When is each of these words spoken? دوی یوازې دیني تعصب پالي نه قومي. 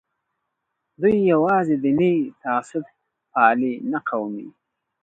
دوی 1.01 1.15
یوازې 1.33 1.75
دیني 1.83 2.13
تعصب 2.41 2.83
پالي 3.33 3.73
نه 3.91 3.99
قومي. 4.09 4.47